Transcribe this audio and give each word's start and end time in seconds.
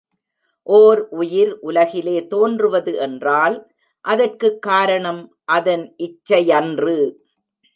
ஓர் 0.63 1.07
உயிர் 1.09 1.59
உலகிலே 1.59 2.27
தோன்றுவது 2.27 2.95
என்றால், 2.97 3.71
அதற்குக் 4.05 4.61
காரணம் 4.61 5.37
அதன் 5.45 5.95
இச்சையன்று. 5.97 7.13